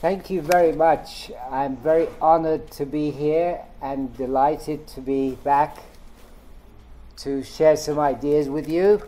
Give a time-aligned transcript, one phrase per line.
[0.00, 1.30] Thank you very much.
[1.50, 5.76] I'm very honored to be here and delighted to be back
[7.18, 9.02] to share some ideas with you.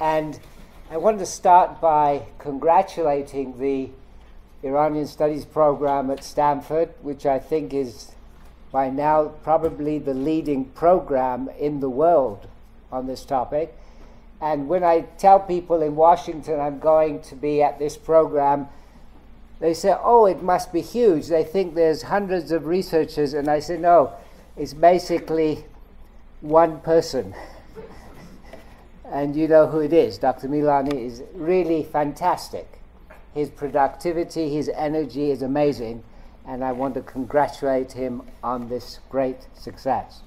[0.00, 0.40] And
[0.90, 3.90] I want to start by congratulating the
[4.66, 8.12] Iranian Studies program at Stanford, which I think is
[8.72, 12.48] by now probably the leading program in the world
[12.90, 13.76] on this topic.
[14.40, 18.68] And when I tell people in Washington I'm going to be at this program,
[19.64, 21.28] they say, oh, it must be huge.
[21.28, 23.32] They think there's hundreds of researchers.
[23.32, 24.12] And I say, no,
[24.58, 25.64] it's basically
[26.42, 27.34] one person.
[29.06, 30.18] and you know who it is.
[30.18, 30.48] Dr.
[30.48, 32.78] Milani is really fantastic.
[33.32, 36.04] His productivity, his energy is amazing.
[36.46, 40.20] And I want to congratulate him on this great success.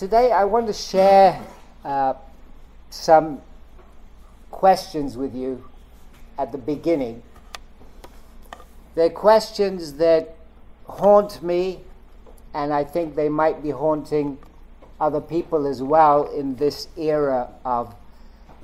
[0.00, 1.38] Today, I want to share
[1.84, 2.14] uh,
[2.88, 3.42] some
[4.50, 5.62] questions with you
[6.38, 7.22] at the beginning.
[8.94, 10.36] They're questions that
[10.88, 11.80] haunt me,
[12.54, 14.38] and I think they might be haunting
[14.98, 17.94] other people as well in this era of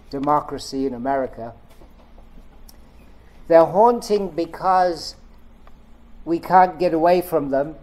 [0.08, 1.52] democracy in America.
[3.46, 5.16] They're haunting because
[6.24, 7.74] we can't get away from them,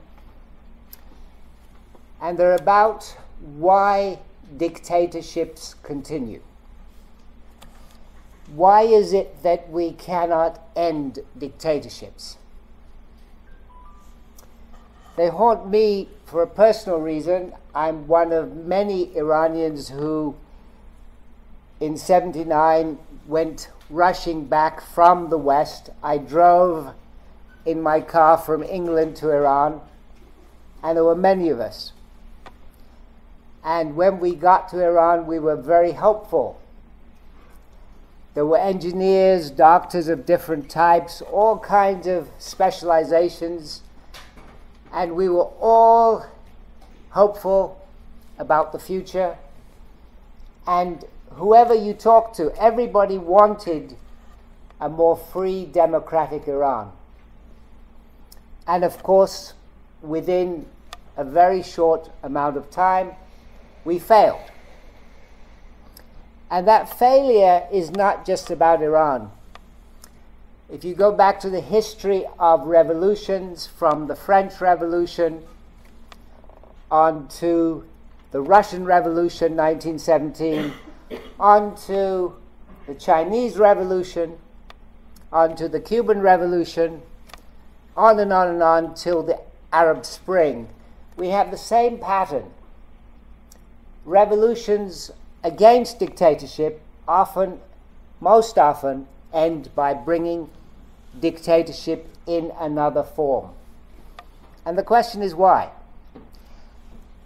[2.20, 4.20] and they're about why
[4.56, 6.42] dictatorships continue.
[8.54, 12.38] Why is it that we cannot end dictatorships?
[15.16, 17.54] They haunt me for a personal reason.
[17.76, 20.36] I'm one of many Iranians who,
[21.80, 25.90] in 79, went rushing back from the West.
[26.02, 26.94] I drove
[27.66, 29.82] in my car from England to Iran,
[30.82, 31.93] and there were many of us.
[33.64, 36.60] And when we got to Iran, we were very hopeful.
[38.34, 43.82] There were engineers, doctors of different types, all kinds of specializations,
[44.92, 46.26] and we were all
[47.12, 47.80] hopeful
[48.40, 49.38] about the future.
[50.66, 53.96] And whoever you talked to, everybody wanted
[54.82, 56.92] a more free, democratic Iran.
[58.68, 59.54] And of course,
[60.02, 60.66] within
[61.16, 63.12] a very short amount of time,
[63.86, 64.40] we failed.
[66.50, 69.32] And that failure is not just about Iran.
[70.70, 75.44] If you go back to the history of revolutions from the French Revolution
[76.90, 77.84] on to
[78.32, 80.74] the Russian Revolution 1917,
[81.40, 82.36] on to
[82.88, 84.38] the Chinese Revolution,
[85.32, 87.02] on to the Cuban Revolution,
[87.98, 89.40] on and on and on till the
[89.72, 90.70] Arab Spring,
[91.18, 92.52] we have the same pattern
[94.06, 95.12] revolutions
[95.44, 97.60] against dictatorship often,
[98.20, 100.50] most often, end by bringing
[101.20, 103.52] dictatorship in another form.
[104.66, 105.72] And the question is why?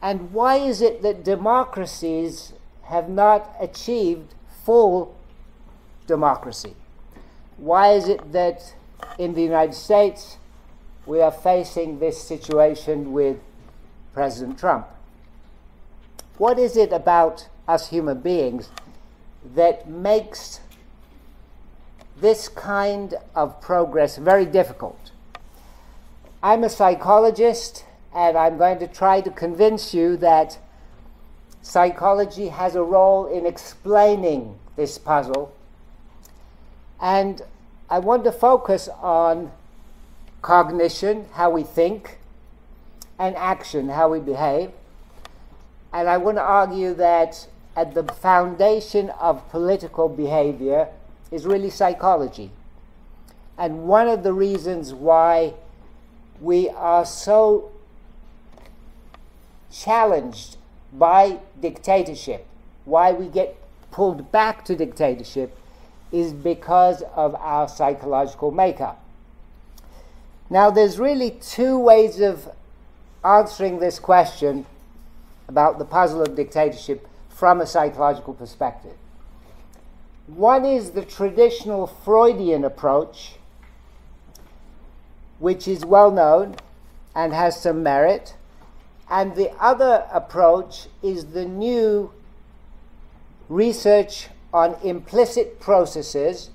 [0.02, 4.34] And why is it that democracies have not achieved
[4.64, 5.16] full
[6.06, 6.76] democracy?
[7.58, 8.76] Why is it that
[9.18, 10.38] in the United States
[11.06, 13.38] we are facing this situation with
[14.14, 14.88] President Trump?
[16.38, 18.70] What is it about us human beings
[19.56, 20.60] that makes
[22.20, 25.12] this kind of progress very difficult?
[26.44, 30.60] I'm a psychologist, and I'm going to try to convince you that
[31.64, 35.54] psychology has a role in explaining this puzzle.
[37.02, 37.42] And
[37.90, 39.52] I want to focus on
[40.44, 42.20] cognition, how we think,
[43.18, 44.72] and action, how we behave.
[45.98, 50.90] And I want to argue that at the foundation of political behavior
[51.32, 52.52] is really psychology.
[53.58, 55.56] And one of the reasons why
[56.40, 57.72] we are so
[59.72, 60.58] challenged
[60.94, 62.46] by dictatorship,
[62.86, 63.58] why we get
[63.90, 65.58] pulled back to dictatorship,
[66.12, 69.04] is because of our psychological makeup.
[70.48, 72.52] Now, there's really two ways of
[73.26, 74.68] answering this question
[75.48, 78.96] about the puzzle of dictatorship from a psychological perspective.
[80.28, 83.36] One is the traditional Freudian approach,
[85.40, 86.56] which is well known
[87.16, 88.36] and has some merit,
[89.10, 92.12] and the other approach is the new
[93.48, 96.50] research on implicit processes.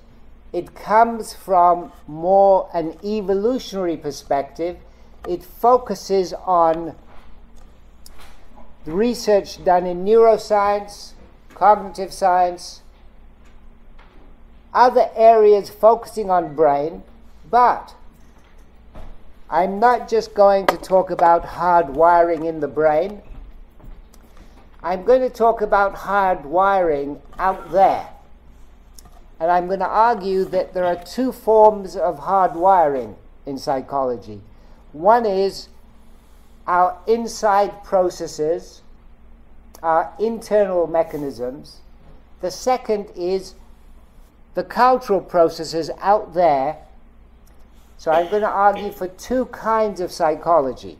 [0.51, 4.77] It comes from more an evolutionary perspective.
[5.27, 6.95] It focuses on
[8.85, 11.13] the research done in neuroscience,
[11.53, 12.81] cognitive science,
[14.73, 17.03] other areas focusing on brain,
[17.49, 17.95] but
[19.49, 23.21] I'm not just going to talk about hard wiring in the brain.
[24.81, 28.09] I'm going to talk about hard wiring out there.
[29.39, 33.15] And I'm going to argue that there are two forms of hard wiring
[33.45, 34.41] in psychology.
[34.91, 35.67] One is
[36.67, 38.81] our inside processes,
[39.81, 41.81] our internal mechanisms.
[42.41, 43.55] The second is
[44.53, 46.77] the cultural processes out there.
[47.97, 50.97] So I'm going to argue for two kinds of psychology.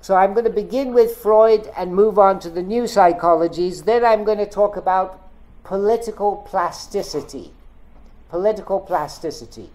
[0.00, 3.84] So I'm going to begin with Freud and move on to the new psychologies.
[3.84, 5.20] Then I'm going to talk about
[5.64, 7.52] political plasticity.
[8.28, 9.70] Political plasticity.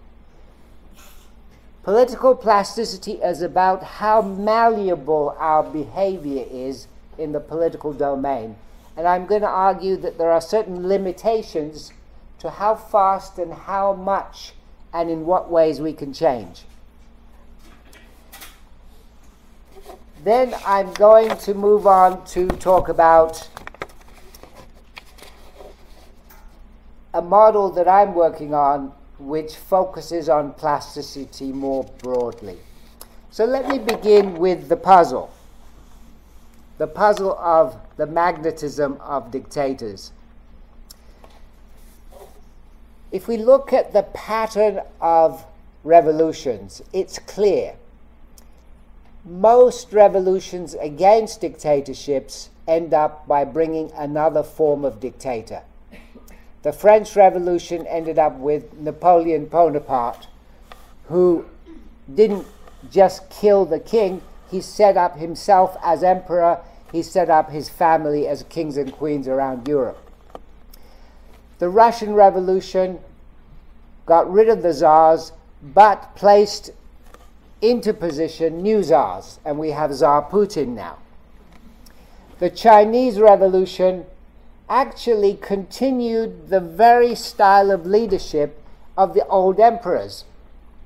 [1.82, 8.56] Political plasticity is about how malleable our behavior is in the political domain.
[8.96, 11.92] And I'm going to argue that there are certain limitations
[12.38, 14.52] to how fast and how much
[14.92, 16.64] and in what ways we can change.
[20.22, 23.48] Then I'm going to move on to talk about
[27.14, 32.58] a model that I'm working on which focuses on plasticity more broadly.
[33.30, 35.30] So let me begin with the puzzle
[36.80, 40.12] the puzzle of the magnetism of dictators.
[43.12, 45.44] If we look at the pattern of
[45.84, 47.74] revolutions, it's clear.
[49.26, 55.60] Most revolutions against dictatorships end up by bringing another form of dictator.
[56.62, 60.26] The French Revolution ended up with Napoleon Bonaparte,
[61.04, 61.46] who
[62.12, 62.46] didn't
[62.90, 64.20] just kill the king,
[64.50, 66.60] he set up himself as emperor,
[66.92, 69.98] he set up his family as kings and queens around Europe.
[71.58, 72.98] The Russian Revolution
[74.06, 76.70] got rid of the czars, but placed
[77.62, 80.98] into position new czars, and we have Tsar Putin now.
[82.38, 84.06] The Chinese Revolution
[84.70, 88.62] actually continued the very style of leadership
[88.96, 90.24] of the old emperors.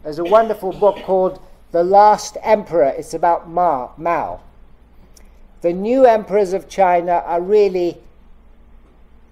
[0.02, 1.38] There's a wonderful book called
[1.70, 2.86] The Last Emperor.
[2.86, 3.92] It's about Mao.
[3.98, 4.40] Mao.
[5.60, 7.98] The new emperors of China are really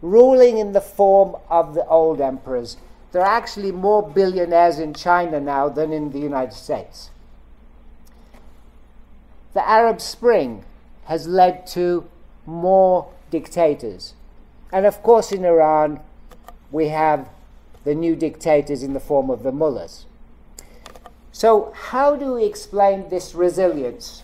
[0.03, 2.77] ruling in the form of the old emperors.
[3.13, 7.11] There are actually more billionaires in China now than in the United States.
[9.55, 10.65] The Arab Spring
[11.05, 12.09] has led to
[12.47, 14.15] more dictators.
[14.73, 16.01] And of course, in Iran,
[16.71, 17.29] we have
[17.85, 20.07] the new dictators in the form of the mullahs.
[21.31, 24.23] So, how do we explain this resilience?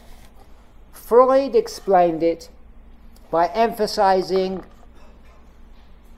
[0.93, 2.49] Freud explained it
[3.31, 4.65] by emphasizing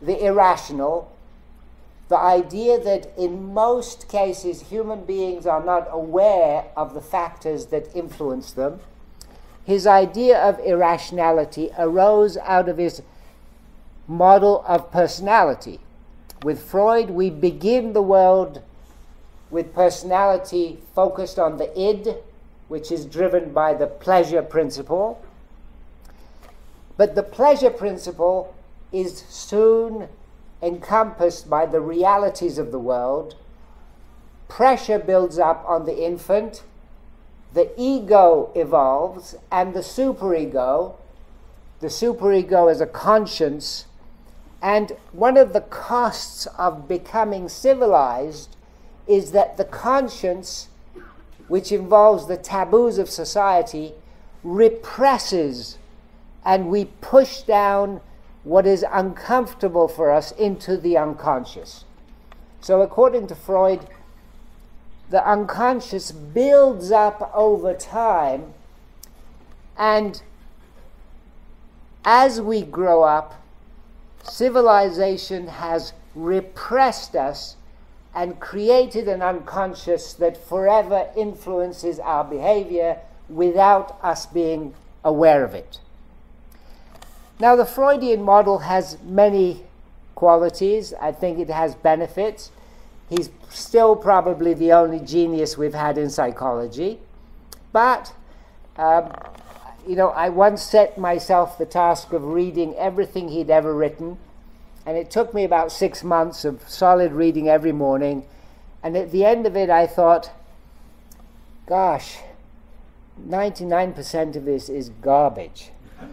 [0.01, 1.13] the irrational,
[2.09, 7.95] the idea that in most cases human beings are not aware of the factors that
[7.95, 8.81] influence them.
[9.65, 13.03] His idea of irrationality arose out of his
[14.11, 15.79] model of personality.
[16.43, 18.61] With Freud, we begin the world
[19.51, 22.17] with personality focused on the id,
[22.67, 25.23] which is driven by the pleasure principle.
[26.97, 28.53] But the pleasure principle
[28.93, 30.09] is soon
[30.61, 33.37] encompassed by the realities of the world.
[34.49, 36.65] Pressure builds up on the infant,
[37.55, 40.97] the ego evolves, and the superego.
[41.79, 43.87] The superego is a conscience
[44.63, 48.57] and one of the costs of becoming civilized
[49.07, 50.69] is that the conscience,
[51.49, 53.95] which involves the taboos of society,
[54.43, 55.79] represses
[56.45, 58.01] and we push down
[58.45, 61.85] what is uncomfortable for us into the unconscious.
[62.61, 63.87] So, according to Freud,
[65.11, 68.55] the unconscious builds up over time,
[69.77, 70.23] and
[72.05, 73.40] as we grow up,
[74.23, 77.57] civilization has repressed us
[78.15, 82.99] and created an unconscious that forever influences our behavior
[83.29, 84.75] without us being
[85.05, 85.81] aware of it.
[87.39, 89.65] Now, the Freudian model has many
[90.15, 90.93] qualities.
[91.01, 92.51] I think it has benefits.
[93.09, 96.99] He's still probably the only genius we've had in psychology.
[97.73, 98.13] But
[98.77, 99.13] um,
[99.87, 104.19] you know, I once set myself the task of reading everything he'd ever written,
[104.87, 108.25] and it took me about six months of solid reading every morning.
[108.83, 110.31] And at the end of it, I thought,
[111.67, 112.19] gosh,
[113.21, 115.71] 99% of this is garbage.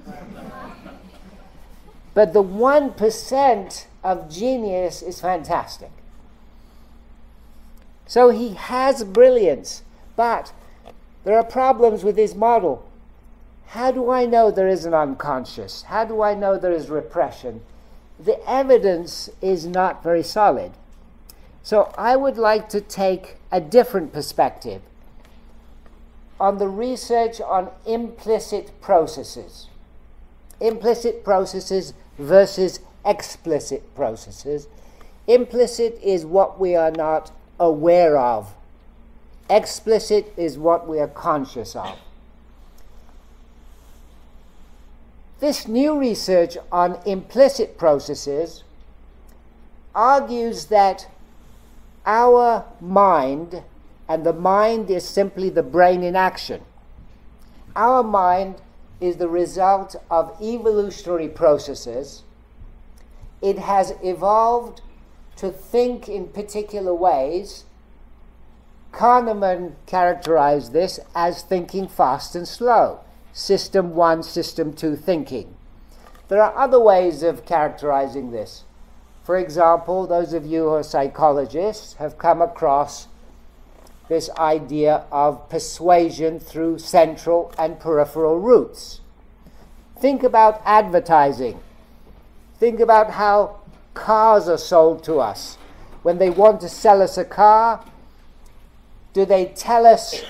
[2.17, 5.91] But the 1% of genius is fantastic.
[8.07, 9.83] So he has brilliance,
[10.15, 10.51] but
[11.25, 12.86] there are problems with his model.
[13.67, 15.83] How do I know there is an unconscious?
[15.83, 17.61] How do I know there is repression?
[18.19, 20.71] The evidence is not very solid.
[21.63, 24.81] So I would like to take a different perspective
[26.39, 29.67] on the research on implicit processes.
[30.61, 34.67] Implicit processes versus explicit processes.
[35.27, 38.53] Implicit is what we are not aware of,
[39.49, 41.97] explicit is what we are conscious of.
[45.39, 48.63] This new research on implicit processes
[49.93, 51.07] argues that
[52.07, 53.61] our mind,
[54.09, 56.61] and the mind is simply the brain in action,
[57.75, 58.55] our mind
[58.99, 62.23] is the result of evolutionary processes.
[63.39, 64.81] It has evolved
[65.35, 67.65] to think in particular ways.
[68.91, 73.01] Kahneman characterized this as thinking fast and slow
[73.37, 75.55] system one, system two thinking.
[76.27, 78.63] There are other ways of characterizing this.
[79.23, 83.07] For example, those of you who are psychologists have come across
[84.09, 89.01] this idea of persuasion through central and peripheral routes.
[89.99, 91.59] Think about advertising.
[92.57, 93.59] Think about how
[93.93, 95.57] cars are sold to us.
[96.01, 97.85] When they want to sell us a car,
[99.13, 100.23] do they tell us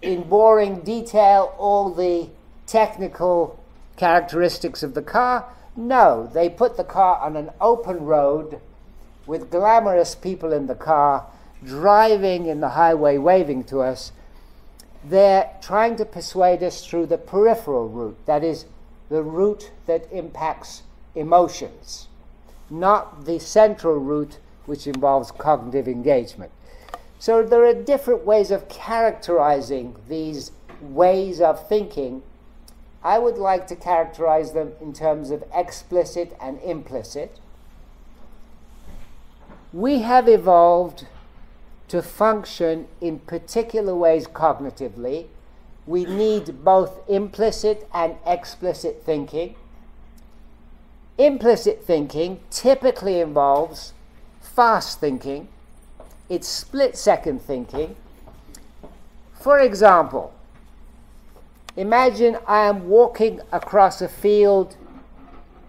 [0.00, 2.30] in boring detail all the
[2.66, 3.58] technical
[3.96, 5.46] characteristics of the car.
[5.76, 8.60] No, they put the car on an open road
[9.26, 11.26] with glamorous people in the car
[11.64, 14.12] driving in the highway waving to us.
[15.04, 18.66] They're trying to persuade us through the peripheral route, that is,
[19.08, 20.82] the route that impacts
[21.14, 22.08] emotions,
[22.68, 26.50] not the central route which involves cognitive engagement.
[27.18, 32.22] So there are different ways of characterizing these ways of thinking
[33.06, 37.38] I would like to characterize them in terms of explicit and implicit.
[39.72, 41.06] We have evolved
[41.86, 45.26] to function in particular ways cognitively.
[45.86, 49.54] We need both implicit and explicit thinking.
[51.16, 53.92] Implicit thinking typically involves
[54.40, 55.46] fast thinking,
[56.28, 57.94] it's split second thinking.
[59.32, 60.34] For example,
[61.76, 64.76] Imagine I am walking across a field,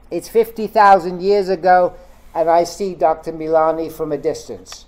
[0.09, 1.95] it's 50,000 years ago,
[2.33, 3.33] and I see Dr.
[3.33, 4.85] Milani from a distance.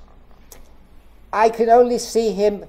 [1.34, 2.66] I can only see him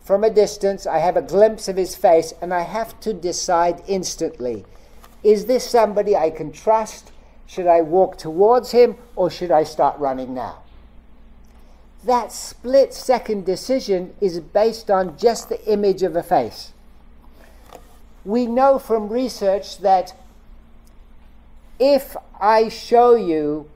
[0.00, 0.84] from a distance.
[0.84, 4.64] I have a glimpse of his face, and I have to decide instantly
[5.22, 7.10] is this somebody I can trust?
[7.46, 10.62] Should I walk towards him, or should I start running now?
[12.04, 16.74] That split second decision is based on just the image of a face
[18.26, 20.12] we know from research that
[21.78, 23.70] if I show you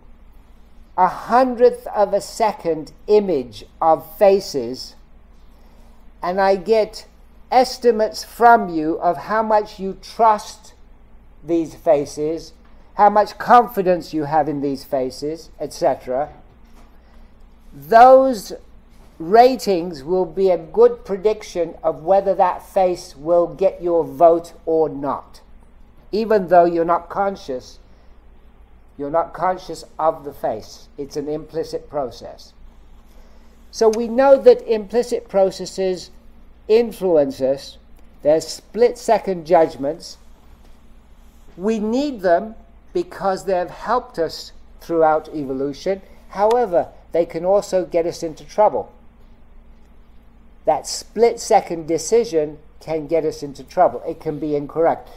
[0.99, 4.97] a hundredth of a second image of faces
[6.21, 7.07] and I get
[7.53, 10.75] estimates from you of how much you trust
[11.45, 12.53] these faces,
[12.95, 16.29] how much confidence you have in these faces, etc.,
[17.73, 18.53] those
[19.21, 24.89] ratings will be a good prediction of whether that face will get your vote or
[24.89, 25.43] not.
[26.11, 27.79] Even though you're not conscious,
[28.97, 30.89] you're not conscious of the face.
[30.97, 32.55] It's an implicit process.
[33.71, 36.11] So we know that implicit processes
[36.67, 37.77] influence us.
[38.23, 40.17] They're split second judgments.
[41.59, 42.55] We need them
[42.95, 46.01] because they have helped us throughout evolution.
[46.31, 48.91] However, they can also get us into trouble
[50.71, 54.01] that split second decision can get us into trouble.
[54.07, 55.09] It can be incorrect.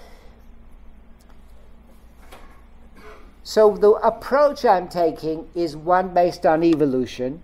[3.44, 7.44] So, the approach I'm taking is one based on evolution.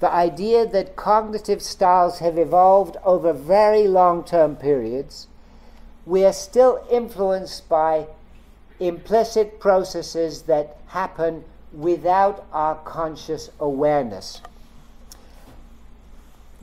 [0.00, 5.26] The idea that cognitive styles have evolved over very long term periods.
[6.04, 8.06] We are still influenced by
[8.78, 14.42] implicit processes that happen without our conscious awareness.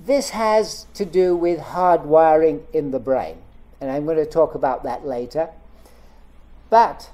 [0.04, 3.38] This has to do with hardwiring in the brain,
[3.80, 5.50] and I'm going to talk about that later.
[6.72, 7.12] But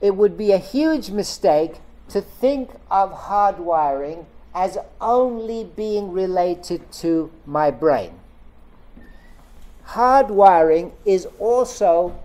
[0.00, 1.76] it would be a huge mistake
[2.08, 8.18] to think of hardwiring as only being related to my brain.
[9.88, 12.18] Hardwiring is also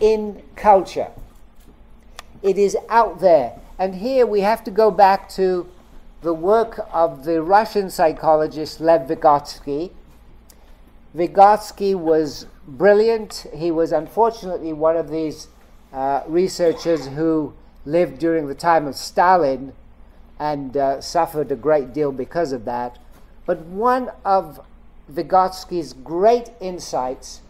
[0.00, 1.08] in culture.
[2.42, 3.58] It is out there.
[3.78, 5.68] And here we have to go back to
[6.20, 9.90] the work of the Russian psychologist Lev Vygotsky.
[11.14, 13.46] Vygotsky was brilliant.
[13.54, 15.48] He was unfortunately one of these
[15.92, 17.54] uh, researchers who
[17.86, 19.72] lived during the time of Stalin
[20.38, 22.98] and uh, suffered a great deal because of that.
[23.46, 24.60] But one of
[25.10, 27.40] Vygotsky's great insights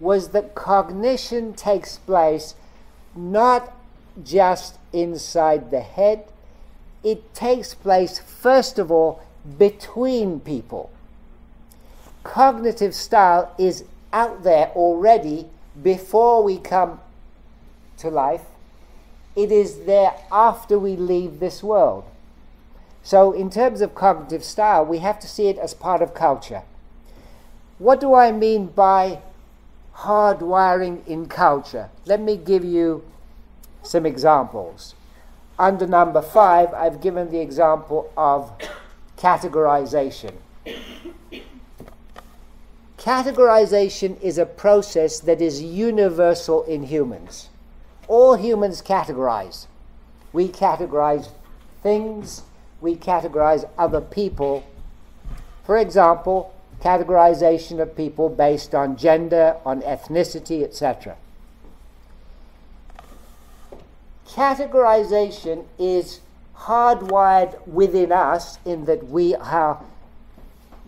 [0.00, 2.54] was that cognition takes place
[3.14, 3.76] not
[4.22, 6.26] just inside the head,
[7.04, 9.22] it takes place, first of all,
[9.58, 10.90] between people.
[12.24, 15.46] Cognitive style is out there already
[15.80, 17.00] before we come
[17.98, 18.42] to life,
[19.36, 22.04] it is there after we leave this world.
[23.02, 26.62] So, in terms of cognitive style, we have to see it as part of culture.
[27.78, 29.18] What do I mean by
[29.96, 31.90] hardwiring in culture?
[32.06, 33.04] Let me give you
[33.82, 34.94] some examples.
[35.58, 38.52] Under number five, I've given the example of
[39.16, 40.32] categorization.
[42.98, 47.50] Categorization is a process that is universal in humans.
[48.08, 49.66] All humans categorize.
[50.32, 51.28] We categorize
[51.82, 52.42] things,
[52.80, 54.64] we categorize other people.
[55.64, 61.16] For example, categorization of people based on gender, on ethnicity, etc.
[64.34, 66.18] Categorization is
[66.56, 69.80] hardwired within us in that we are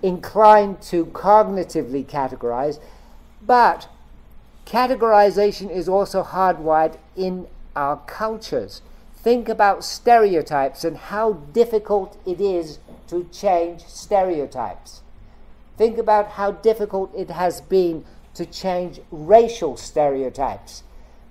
[0.02, 2.80] inclined to cognitively categorize,
[3.40, 3.88] but
[4.66, 8.82] categorization is also hardwired in our cultures.
[9.14, 15.02] Think about stereotypes and how difficult it is to change stereotypes.
[15.78, 20.82] Think about how difficult it has been to change racial stereotypes.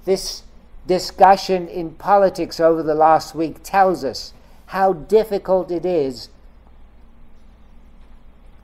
[0.06, 0.44] This
[0.88, 4.34] discussion in politics over the last week tells us
[4.67, 6.30] how difficult it is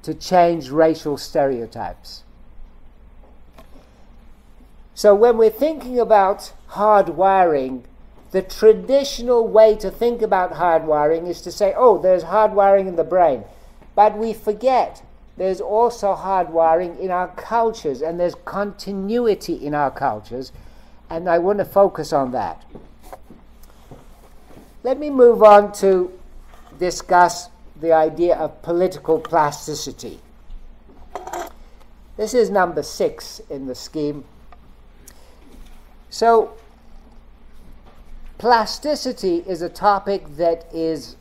[0.04, 2.24] to change racial stereotypes.
[4.94, 7.84] So, when we're thinking about hardwiring,
[8.32, 13.04] the traditional way to think about hardwiring is to say, oh, there's hardwiring in the
[13.04, 13.44] brain.
[13.96, 15.04] But we forget
[15.38, 20.52] there's also hardwiring in our cultures, and there's continuity in our cultures,
[21.12, 22.64] and I want to focus on that.
[24.82, 26.18] Let me move on to
[26.80, 27.50] discuss
[27.82, 30.22] the idea of political plasticity.
[32.16, 34.24] This is number six in the scheme.
[36.10, 36.54] So,
[38.38, 41.18] plasticity is a topic that is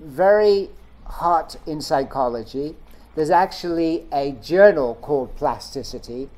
[0.00, 0.70] very
[1.04, 2.76] hot in psychology.
[3.14, 6.30] There's actually a journal called Plasticity,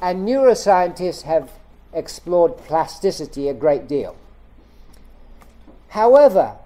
[0.00, 1.50] and neuroscientists have
[1.96, 4.14] explored plasticity a great deal.
[5.88, 6.56] However,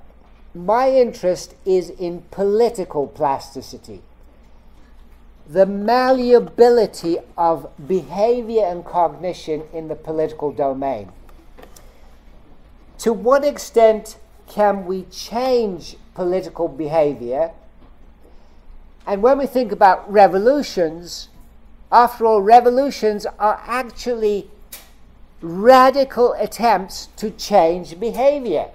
[0.54, 4.02] my interest is in political plasticity,
[5.46, 11.12] the malleability of behavior and cognition in the political domain.
[12.98, 17.52] To what extent can we change political behavior
[19.06, 21.28] and when we think about revolutions,
[21.90, 24.50] after all, revolutions are actually
[25.40, 28.70] radical attempts to change behavior.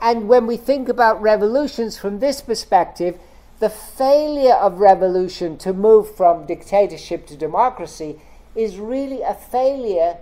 [0.00, 3.18] And when we think about revolutions from this perspective,
[3.60, 8.20] the failure of revolution to move from dictatorship to democracy
[8.56, 10.16] is really a failure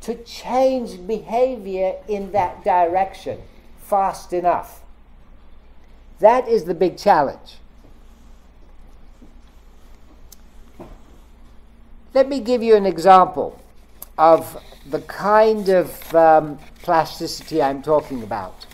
[0.00, 3.40] to change behavior in that direction
[3.78, 4.82] fast enough.
[6.18, 7.58] That is the big challenge.
[12.16, 13.60] Let me give you an example
[14.16, 14.56] of
[14.88, 18.64] the kind of um, plasticity I'm talking about.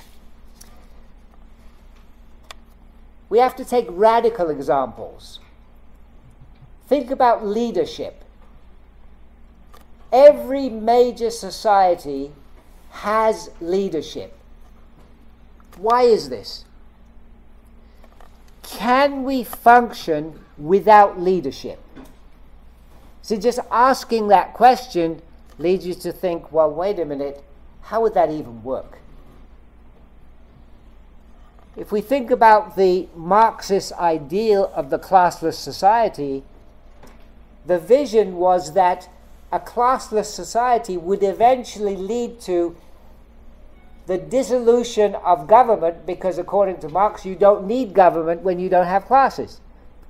[3.28, 5.40] We have to take radical examples.
[6.86, 8.22] Think about leadership.
[10.12, 12.30] Every major society
[12.90, 14.38] has leadership.
[15.78, 16.64] Why is this?
[18.62, 21.81] Can we function without leadership?
[23.22, 25.22] See, just asking that question
[25.58, 27.42] leads you to think, well, wait a minute,
[27.82, 28.98] how would that even work?
[31.74, 36.42] If we think about the Marxist ideal of the classless society,
[37.64, 39.08] the vision was that
[39.50, 42.76] a classless society would eventually lead to
[44.06, 48.86] the dissolution of government, because according to Marx, you don't need government when you don't
[48.86, 49.61] have classes.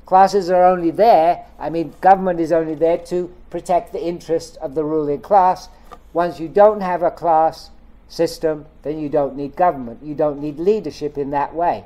[0.06, 4.74] Classes are only there, I mean, government is only there to protect the interests of
[4.74, 5.68] the ruling class.
[6.12, 7.70] Once you don't have a class
[8.08, 10.00] system, then you don't need government.
[10.02, 11.84] You don't need leadership in that way.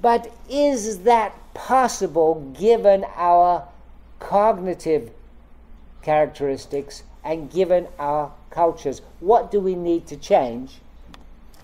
[0.00, 3.68] But is that possible given our
[4.20, 5.10] cognitive
[6.02, 9.02] characteristics and given our cultures?
[9.20, 10.78] What do we need to change?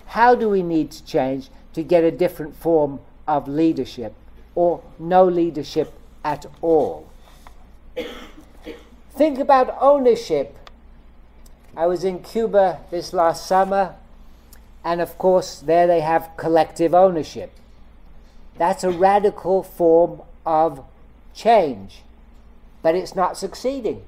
[0.07, 4.13] How do we need to change to get a different form of leadership
[4.55, 7.07] or no leadership at all?
[9.11, 10.57] Think about ownership.
[11.77, 13.95] I was in Cuba this last summer,
[14.83, 17.51] and of course, there they have collective ownership.
[18.57, 20.83] That's a radical form of
[21.33, 22.03] change,
[22.81, 24.03] but it's not succeeding.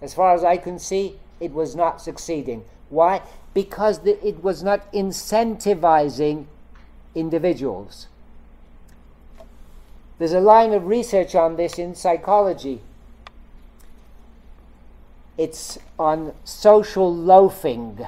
[0.00, 2.64] As far as I can see, it was not succeeding.
[2.88, 3.22] Why?
[3.54, 6.46] Because the, it was not incentivizing
[7.14, 8.06] individuals.
[10.20, 12.82] There's a line of research on this in psychology.
[15.38, 18.06] It's on social loafing.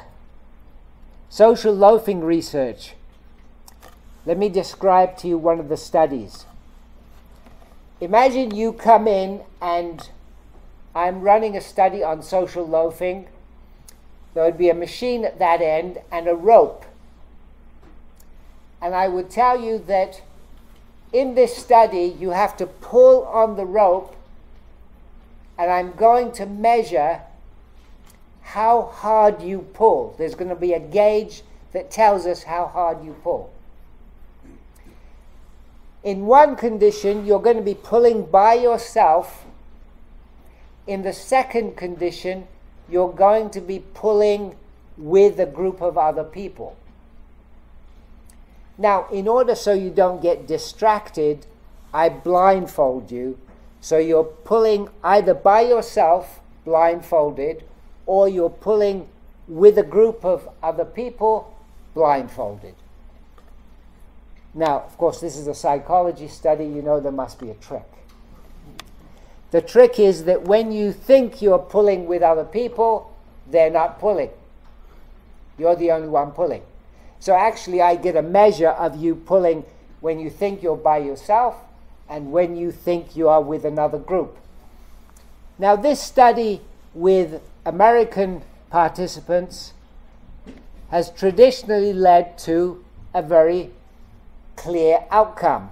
[1.31, 2.93] Social loafing research.
[4.27, 6.45] Let me describe to you one of the studies.
[7.99, 10.11] Imagine you come in and
[10.95, 13.27] I'm running a study on social loafing.
[14.35, 16.85] There would be a machine at that end and a rope.
[18.83, 20.21] And I would tell you that
[21.13, 24.17] in this study, you have to pull on the rope,
[25.59, 27.21] and I'm going to measure
[28.41, 30.15] how hard you pull.
[30.19, 33.53] There's going to be a gauge that tells us how hard you pull.
[36.03, 39.45] In one condition, you're going to be pulling by yourself.
[40.87, 42.49] In the second condition,
[42.89, 44.57] you're going to be pulling
[44.97, 46.77] with a group of other people.
[48.79, 51.47] Now, in order so you don't get distracted,
[51.93, 53.39] I blindfold you.
[53.81, 57.65] So you're pulling either by yourself, blindfolded,
[58.07, 59.09] or you're pulling
[59.49, 61.57] with a group of other people,
[61.95, 62.75] blindfolded.
[64.55, 67.85] Now, of course, this is a psychology study, you know there must be a trick.
[69.51, 73.15] The trick is that when you think you're pulling with other people,
[73.51, 74.31] they're not pulling.
[75.59, 76.63] You're the only one pulling.
[77.23, 79.65] So actually, I get a measure of you pulling
[80.01, 81.55] when you think you're by yourself
[82.09, 84.37] and when you think you are with another group.
[85.57, 89.73] Now, this study with American participants
[90.91, 93.71] has traditionally led to a very
[94.57, 95.71] clear outcome.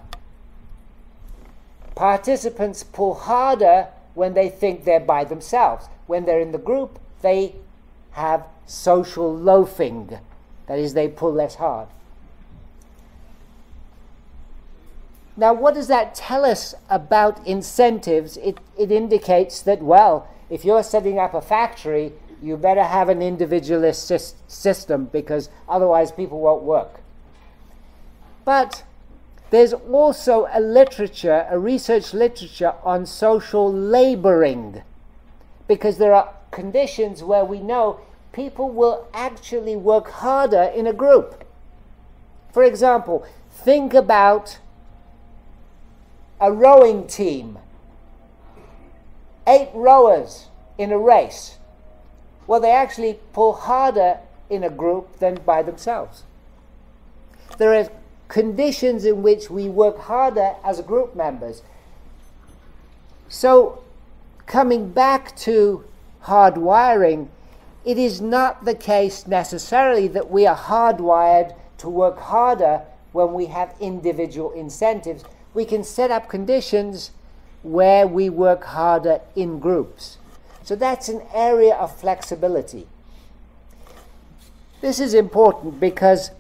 [1.97, 5.89] Participants pull harder when they think they're by themselves.
[6.07, 7.57] When they're in the group, they
[8.13, 10.17] have social loafing.
[10.71, 11.89] That is, they pull less hard.
[15.37, 18.37] Now, what does that tell us about incentives?
[18.37, 23.21] It, it indicates that, well, if you're setting up a factory, you better have an
[23.21, 24.13] individualist
[24.47, 27.01] system because otherwise people won't work.
[28.45, 28.85] But
[29.51, 34.83] there's also a literature, a research literature on social laboring,
[35.67, 37.99] because there are conditions where we know
[38.33, 41.45] people will actually work harder in a group.
[42.53, 44.59] For example, think about
[46.41, 47.59] a rowing team,
[49.47, 50.47] eight rowers
[50.79, 51.59] in a race.
[52.47, 56.25] Well, they actually pull harder in a group than by themselves.
[57.59, 57.89] There are
[58.29, 61.63] conditions in which we work harder as group members.
[63.29, 63.85] So,
[64.47, 65.85] coming back to
[66.25, 67.29] hardwiring,
[67.85, 73.47] it is not the case necessarily that we are hardwired to work harder when we
[73.47, 75.25] have individual incentives.
[75.55, 77.11] We can set up conditions
[77.63, 80.19] where we work harder in groups.
[80.63, 82.87] So that's an area of flexibility.
[84.81, 86.31] This is important because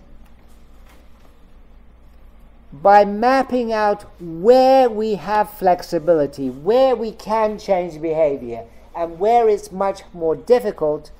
[2.72, 9.72] by mapping out where we have flexibility, where we can change behavior, and where it's
[9.72, 11.10] much more difficult,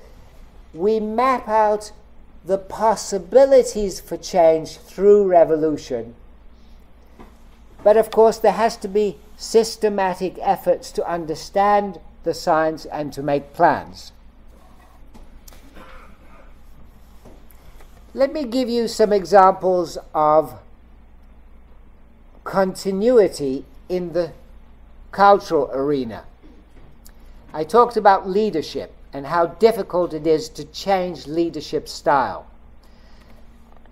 [0.73, 1.91] we map out
[2.43, 6.15] the possibilities for change through revolution.
[7.83, 13.23] But of course, there has to be systematic efforts to understand the science and to
[13.23, 14.11] make plans.
[18.13, 20.59] Let me give you some examples of
[22.43, 24.33] continuity in the
[25.11, 26.25] cultural arena.
[27.53, 32.47] I talked about leadership and how difficult it is to change leadership style.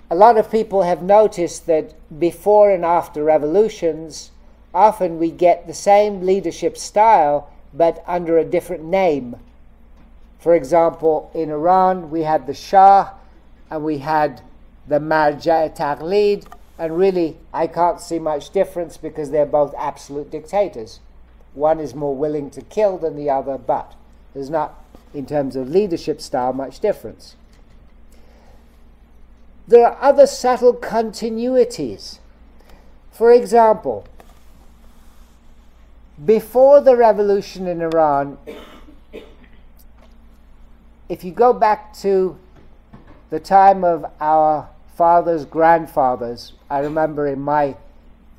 [0.09, 4.31] A lot of people have noticed that before and after revolutions,
[4.73, 9.35] often we get the same leadership style, but under a different name.
[10.39, 13.11] For example, in Iran, we had the Shah
[13.69, 14.41] and we had
[14.87, 16.45] the Marja Taqlid,
[16.79, 21.01] and really, I can't see much difference because they're both absolute dictators.
[21.53, 23.93] One is more willing to kill than the other, but
[24.33, 24.81] there's not,
[25.13, 27.35] in terms of leadership style, much difference.
[29.67, 32.19] There are other subtle continuities.
[33.11, 34.07] For example,
[36.23, 38.37] before the revolution in Iran,
[41.07, 42.37] if you go back to
[43.29, 47.75] the time of our fathers, grandfathers, I remember in my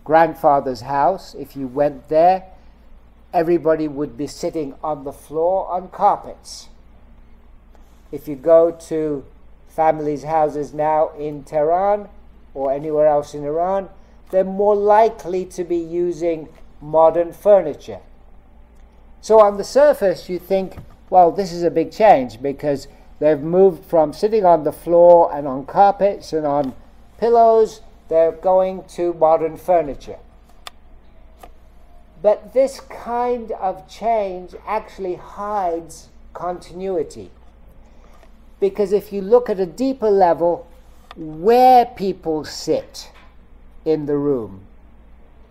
[0.05, 2.50] grandfather's house, if you went there,
[3.33, 6.69] everybody would be sitting on the floor on carpets.
[8.11, 9.25] If you go to
[9.69, 12.09] families' houses now in Tehran
[12.55, 13.89] or anywhere else in Iran,
[14.31, 16.49] they're more likely to be using
[16.81, 18.01] modern furniture.
[19.21, 20.79] So, on the surface, you think,
[21.11, 22.89] well, this is a big change because
[23.19, 26.75] they've moved from sitting on the floor and on carpets and on
[27.19, 30.19] pillows, they're going to modern furniture.
[32.23, 37.31] But this kind of change actually hides continuity.
[38.59, 40.67] Because if you look at a deeper level,
[41.17, 43.11] where people sit
[43.85, 44.63] in the room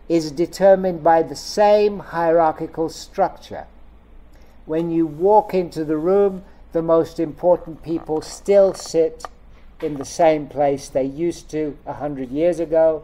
[0.07, 3.65] is determined by the same hierarchical structure.
[4.65, 9.25] When you walk into the room, the most important people still sit
[9.81, 13.03] in the same place they used to a hundred years ago.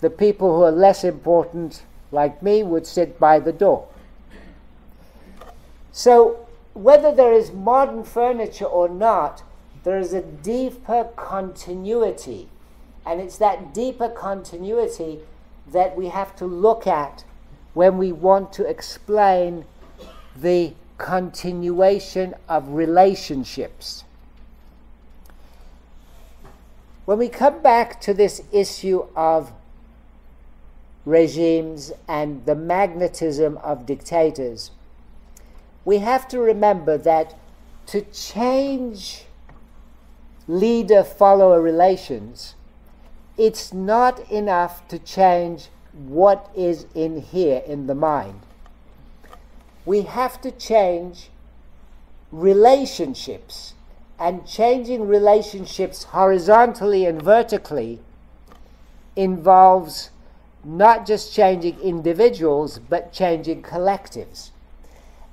[0.00, 1.82] The people who are less important
[2.14, 3.86] like me, would sit by the door.
[5.92, 9.42] So, whether there is modern furniture or not,
[9.84, 12.48] there is a deeper continuity.
[13.06, 15.20] And it's that deeper continuity
[15.70, 17.24] that we have to look at
[17.74, 19.64] when we want to explain
[20.36, 24.04] the continuation of relationships.
[27.04, 29.52] When we come back to this issue of
[31.04, 34.70] regimes and the magnetism of dictators,
[35.84, 37.34] we have to remember that
[37.86, 39.26] to change
[40.46, 42.54] leader follower relations,
[43.36, 48.40] it's not enough to change what is in here in the mind.
[49.84, 51.28] We have to change
[52.32, 53.74] relationships,
[54.18, 58.00] and changing relationships horizontally and vertically
[59.16, 60.10] involves
[60.64, 64.50] not just changing individuals, but changing collectives.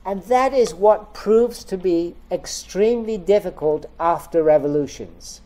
[0.06, 5.42] And that is what proves to be extremely difficult after revolutions.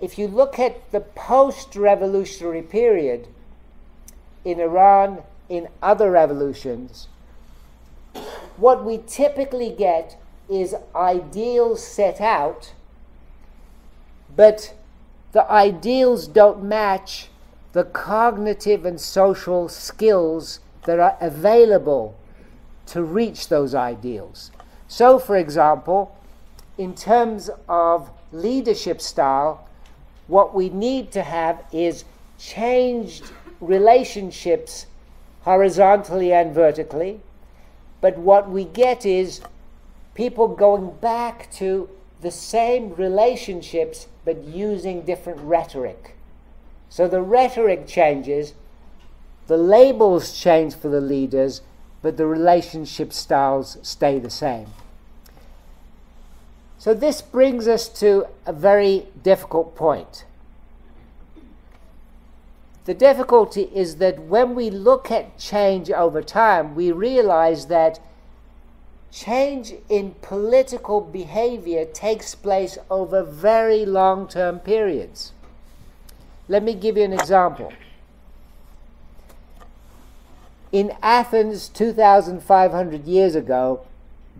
[0.00, 3.28] If you look at the post revolutionary period
[4.44, 7.08] in Iran, in other revolutions,
[8.56, 10.18] what we typically get
[10.50, 12.74] is ideals set out,
[14.34, 14.74] but
[15.32, 17.28] the ideals don't match
[17.72, 22.14] the cognitive and social skills that are available
[22.86, 24.50] to reach those ideals.
[24.88, 26.14] So, for example,
[26.76, 29.66] in terms of leadership style,
[30.26, 32.04] what we need to have is
[32.38, 34.86] changed relationships
[35.42, 37.20] horizontally and vertically.
[38.00, 39.40] But what we get is
[40.14, 41.88] people going back to
[42.20, 46.16] the same relationships but using different rhetoric.
[46.88, 48.54] So the rhetoric changes,
[49.46, 51.62] the labels change for the leaders,
[52.02, 54.66] but the relationship styles stay the same.
[56.78, 60.24] So this brings us to a very difficult point.
[62.84, 68.00] The difficulty is that when we look at change over time, we realize that
[69.12, 75.32] change in political behavior takes place over very long term periods.
[76.48, 77.72] Let me give you an example.
[80.72, 83.86] In Athens, 2,500 years ago,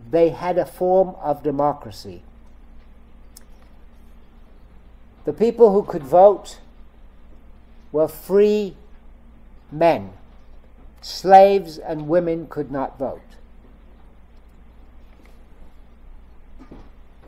[0.09, 2.23] they had a form of democracy.
[5.25, 6.59] The people who could vote
[7.91, 8.75] were free
[9.71, 10.13] men.
[11.01, 13.21] Slaves and women could not vote.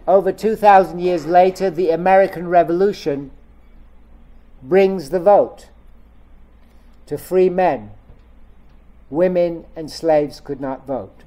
[0.07, 3.31] Over 2,000 years later, the American Revolution
[4.61, 5.69] brings the vote
[7.07, 7.91] to free men.
[9.09, 11.23] Women and slaves could not vote.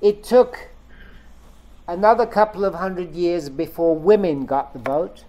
[0.00, 0.68] It took
[1.86, 5.24] another couple of hundred years before women got the vote,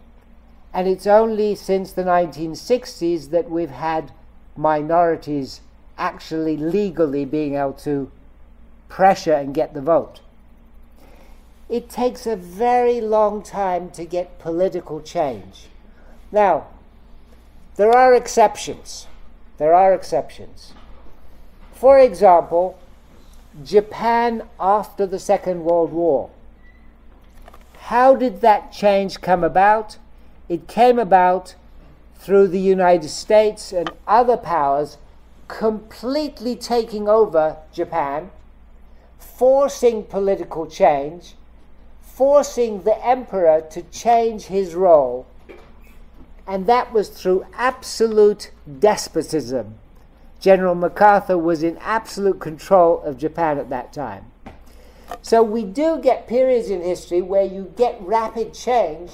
[0.73, 4.11] and it's only since the 1960s that we've had
[4.55, 5.61] minorities
[5.97, 8.11] actually legally being able to
[8.89, 10.21] pressure and get the vote.
[11.69, 15.67] It takes a very long time to get political change.
[16.32, 16.67] Now,
[17.76, 19.08] there are exceptions.
[19.58, 20.73] There are exceptions.
[21.71, 22.78] For example,
[23.63, 26.30] Japan after the Second World War.
[27.78, 29.97] How did that change come about?
[30.49, 31.56] It came about
[32.15, 34.97] through the United States and other powers
[35.47, 38.32] completely taking over Japan,
[39.19, 41.36] forcing political change,
[42.15, 45.26] forcing the emperor to change his role,
[46.45, 49.76] and that was through absolute despotism.
[50.39, 54.26] General MacArthur was in absolute control of Japan at that time.
[55.21, 59.12] So we do get periods in history where you get rapid change,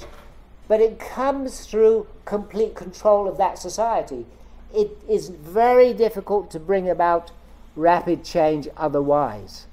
[0.68, 4.26] but it comes through complete control of that society.
[4.74, 7.30] It is very difficult to bring about
[7.76, 9.66] rapid change otherwise.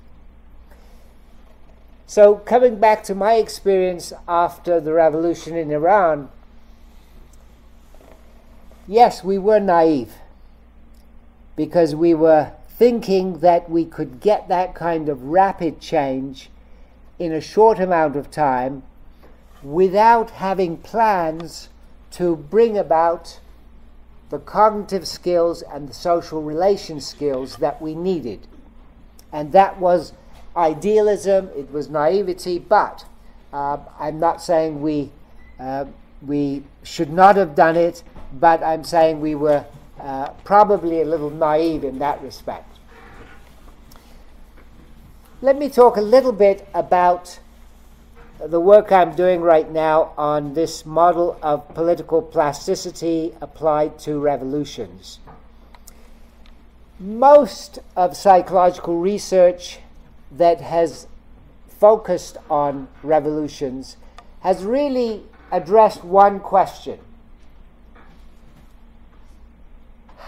[2.10, 6.30] So, coming back to my experience after the revolution in Iran,
[8.88, 10.14] yes, we were naive
[11.58, 16.50] because we were thinking that we could get that kind of rapid change
[17.20, 18.84] in a short amount of time
[19.62, 21.68] without having plans
[22.12, 23.42] to bring about
[24.30, 28.48] the cognitive skills and the social relation skills that we needed.
[29.34, 30.14] And that was
[30.58, 33.06] idealism, it was naivety, but
[33.54, 35.12] uh, I'm not saying we,
[35.60, 35.86] uh,
[36.26, 39.64] we should not have done it, but I'm saying we were
[40.00, 42.80] uh, probably a little naive in that respect.
[45.42, 47.40] Let me talk a little bit about
[48.40, 55.20] the work I'm doing right now on this model of political plasticity applied to revolutions.
[57.00, 59.80] Most of psychological research
[60.32, 61.08] that has
[61.68, 63.98] focused on revolutions
[64.42, 67.00] has really addressed one question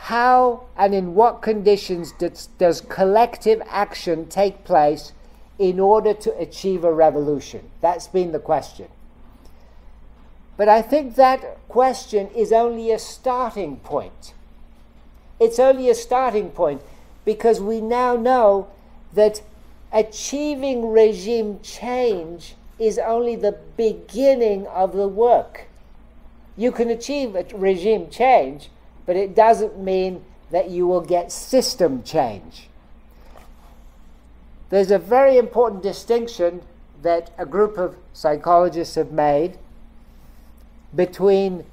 [0.09, 5.13] how and in what conditions does, does collective action take place
[5.59, 7.69] in order to achieve a revolution?
[7.79, 8.87] That's been the question.
[10.57, 14.33] But I think that question is only a starting point.
[15.39, 16.81] It's only a starting point
[17.23, 18.67] because we now know
[19.13, 19.43] that
[19.91, 25.67] achieving regime change is only the beginning of the work.
[26.55, 28.69] You can achieve a regime change,
[29.05, 32.69] but it doesn't mean that you will get system change.
[34.69, 36.61] There's a very important distinction
[37.01, 39.57] that a group of psychologists have made
[40.95, 41.65] between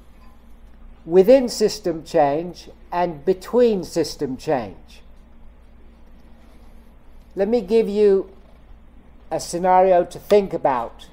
[1.04, 5.02] within system change and between system change.
[7.36, 8.28] Let me give you
[9.30, 11.06] a scenario to think about.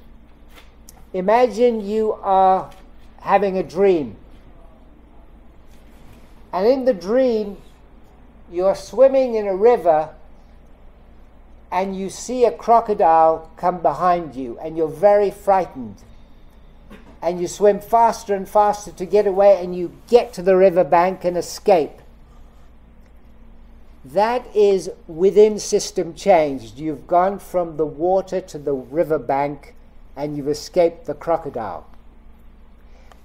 [1.13, 2.71] Imagine you are
[3.19, 4.15] having a dream
[6.53, 7.57] and in the dream,
[8.51, 10.13] you're swimming in a river
[11.71, 16.03] and you see a crocodile come behind you and you're very frightened.
[17.23, 20.83] And you swim faster and faster to get away and you get to the river
[20.83, 22.02] bank and escape.
[24.05, 26.77] That is within system changed.
[26.77, 29.75] You've gone from the water to the river bank
[30.15, 31.87] and you've escaped the crocodile.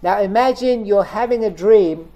[0.02, 2.10] Now imagine you're having a dream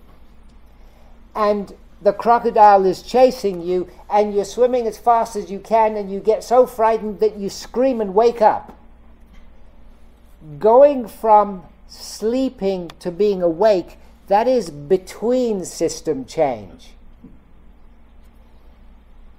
[1.35, 6.11] and the crocodile is chasing you, and you're swimming as fast as you can, and
[6.11, 8.77] you get so frightened that you scream and wake up.
[10.59, 16.95] Going from sleeping to being awake, that is between system change.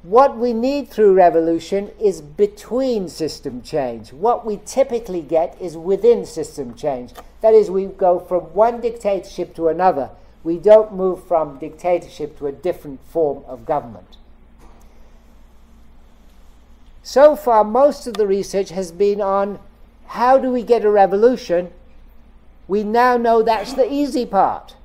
[0.04, 4.14] What we need through revolution is between system change.
[4.14, 7.14] What we typically get is within system change.
[7.42, 10.12] That is, we go from one dictatorship to another
[10.44, 14.18] we don't move from dictatorship to a different form of government.
[17.02, 19.60] So far, most of the research has been on
[20.08, 21.72] how do we get a revolution.
[22.68, 24.76] We now know that's the easy part.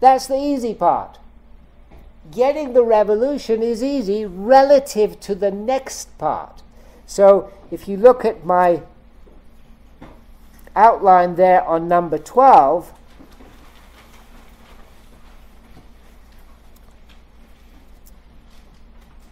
[0.00, 1.18] That's the easy part.
[2.30, 6.62] Getting the revolution is easy relative to the next part.
[7.06, 8.82] So if you look at my
[10.76, 12.92] outline there on number 12,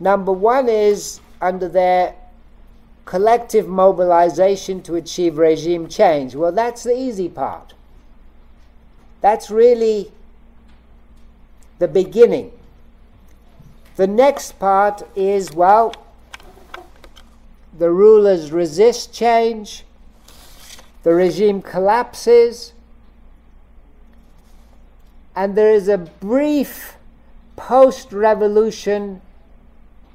[0.00, 2.14] Number one is under their
[3.04, 6.34] collective mobilization to achieve regime change.
[6.34, 7.74] Well, that's the easy part.
[9.20, 10.12] That's really
[11.78, 12.52] the beginning.
[13.98, 15.92] The next part is well,
[17.76, 19.82] the rulers resist change,
[21.02, 22.74] the regime collapses,
[25.34, 26.96] and there is a brief
[27.56, 29.20] post revolution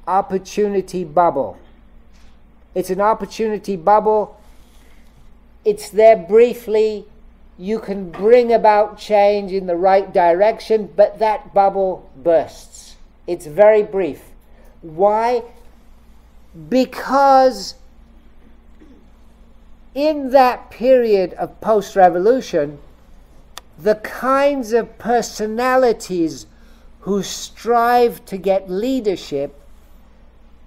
[0.08, 1.58] opportunity bubble.
[2.74, 4.40] It's an opportunity bubble.
[5.62, 7.04] It's there briefly.
[7.58, 12.73] You can bring about change in the right direction, but that bubble bursts.
[13.26, 14.22] It's very brief.
[14.82, 15.42] Why?
[16.68, 17.74] Because
[19.94, 22.78] in that period of post revolution,
[23.78, 26.46] the kinds of personalities
[27.00, 29.60] who strive to get leadership,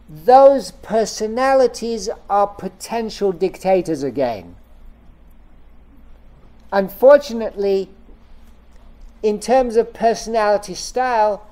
[0.09, 4.55] those personalities are potential dictators again.
[6.71, 7.89] Unfortunately,
[9.23, 11.46] in terms of personality style,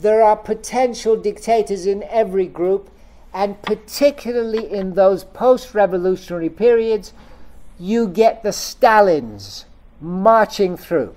[0.00, 2.90] there are potential dictators in every group,
[3.34, 7.12] and particularly in those post revolutionary periods,
[7.78, 9.64] you get the Stalins
[10.00, 11.14] marching through.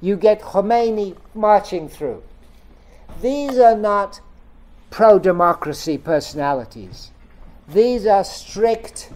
[0.00, 2.22] You get Khomeini marching through.
[3.20, 4.20] These are not
[4.90, 7.10] pro democracy personalities.
[7.68, 9.12] These are strict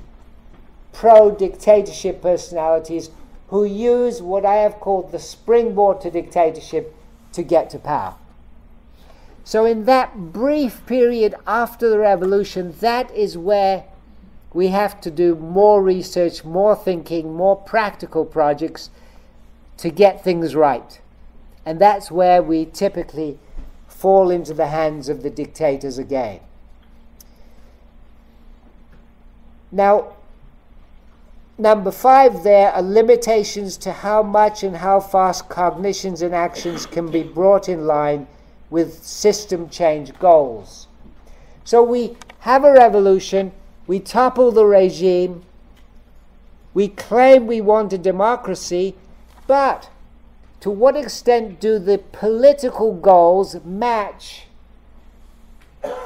[0.93, 3.11] pro dictatorship personalities
[3.49, 6.95] who use what I have called the springboard to dictatorship
[7.32, 8.16] to get to power.
[9.45, 13.84] So, in that brief period after the revolution, that is where
[14.53, 18.90] we have to do more research, more thinking, more practical projects
[19.78, 21.01] to get things right.
[21.64, 23.38] And that's where we typically
[23.88, 26.40] fall into the hands of the dictators again.
[29.72, 30.12] Now,
[31.57, 37.11] number five, there are limitations to how much and how fast cognitions and actions can
[37.11, 38.26] be brought in line
[38.72, 40.88] with system change goals.
[41.62, 43.52] So we have a revolution
[43.86, 45.44] we topple the regime,
[46.72, 48.94] we claim we want a democracy,
[49.46, 49.90] but
[50.60, 54.46] to what extent do the political goals match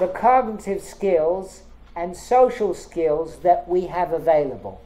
[0.01, 1.63] the cognitive skills
[1.95, 4.81] and social skills that we have available?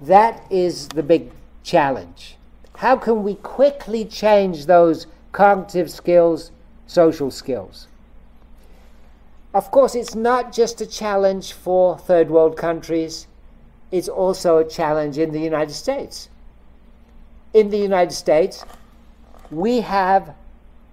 [0.00, 2.36] That is the big challenge.
[2.76, 6.52] How can we quickly change those cognitive skills,
[6.86, 7.88] social skills?
[9.52, 13.26] Of course, it's not just a challenge for third world countries,
[13.90, 16.28] it's also a challenge in the United States.
[17.52, 18.64] In the United States,
[19.50, 20.34] we have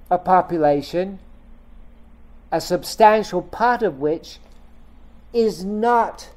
[0.10, 1.20] a population,
[2.52, 4.40] a substantial part of which
[5.34, 6.30] is not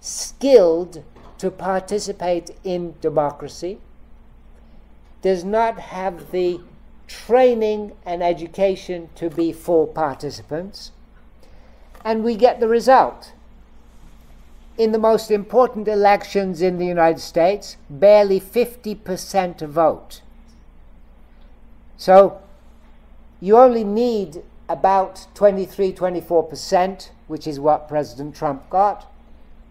[0.00, 1.04] skilled
[1.38, 3.78] to participate in democracy,
[5.22, 6.60] does not have the
[7.06, 10.90] training and education to be full participants,
[12.04, 13.32] and we get the result.
[14.76, 20.22] In the most important elections in the United States, barely 50% vote.
[21.96, 22.40] So
[23.40, 29.12] you only need about 23, 24%, which is what President Trump got,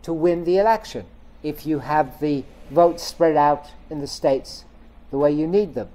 [0.03, 1.05] to win the election
[1.43, 4.63] if you have the votes spread out in the states
[5.11, 5.89] the way you need them.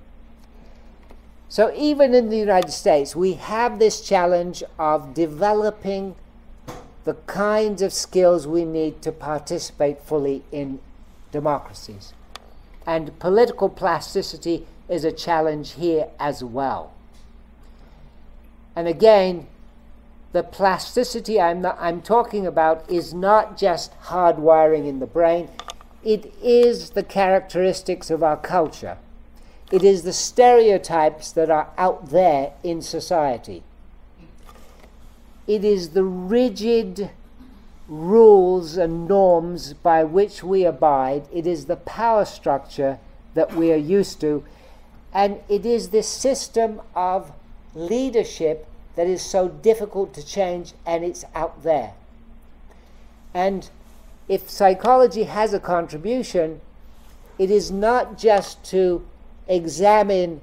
[1.49, 6.15] So, even in the United States, we have this challenge of developing
[7.05, 10.81] the kinds of skills we need to participate fully in
[11.31, 12.13] democracies.
[12.85, 16.93] And political plasticity is a challenge here as well.
[18.75, 19.47] And again,
[20.33, 25.49] the plasticity I'm, not, I'm talking about is not just hardwiring in the brain,
[26.05, 28.99] it is the characteristics of our culture.
[29.73, 33.65] It is the stereotypes that are out there in society.
[35.47, 37.11] It is the rigid
[37.89, 41.29] rules and norms by which we abide.
[41.33, 42.99] It is the power structure
[43.35, 44.45] that we are used to.
[45.13, 47.33] And it is this system of
[47.75, 51.93] leadership that is so difficult to change, and it's out there.
[53.35, 53.69] And
[54.27, 56.61] if psychology has a contribution,
[57.39, 59.07] it is not just to
[59.49, 60.41] examine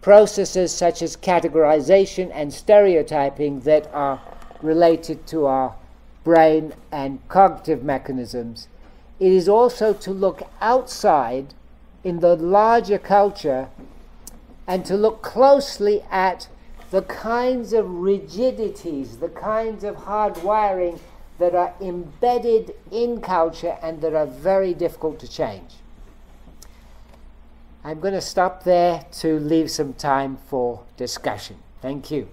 [0.00, 4.20] processes such as categorization and stereotyping that are
[4.60, 5.74] related to our
[6.24, 8.68] brain and cognitive mechanisms.
[9.20, 11.54] It is also to look outside
[12.02, 13.68] in the larger culture
[14.66, 16.48] and to look closely at
[16.90, 21.00] the kinds of rigidities, the kinds of hard wiring
[21.38, 25.74] that are embedded in culture and that are very difficult to change.
[27.84, 31.56] I'm going to stop there to leave some time for discussion.
[31.80, 32.28] Thank you.